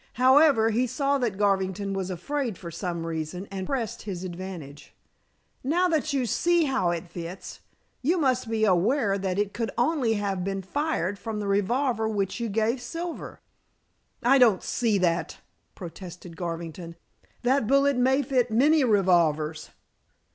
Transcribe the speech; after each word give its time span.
However, 0.13 0.71
he 0.71 0.87
saw 0.87 1.19
that 1.19 1.37
Garvington 1.37 1.93
was 1.93 2.09
afraid 2.09 2.57
for 2.57 2.71
some 2.71 3.05
reason, 3.05 3.47
and 3.51 3.67
pressed 3.67 4.01
his 4.01 4.23
advantage. 4.23 4.95
"Now 5.63 5.87
that 5.89 6.11
you 6.11 6.25
see 6.25 6.63
how 6.63 6.89
it 6.89 7.07
fits, 7.07 7.59
you 8.01 8.17
must 8.17 8.49
be 8.49 8.65
aware 8.65 9.19
that 9.19 9.37
it 9.37 9.53
could 9.53 9.69
only 9.77 10.13
have 10.13 10.43
been 10.43 10.63
fired 10.63 11.19
from 11.19 11.39
the 11.39 11.45
revolver 11.47 12.09
which 12.09 12.39
you 12.39 12.49
gave 12.49 12.81
Silver." 12.81 13.41
"I 14.23 14.39
don't 14.39 14.63
see 14.63 14.97
that," 14.97 15.37
protested 15.75 16.35
Garvington. 16.35 16.95
"That 17.43 17.67
bullet 17.67 17.95
may 17.95 18.23
fit 18.23 18.49
many 18.49 18.83
revolvers." 18.83 19.69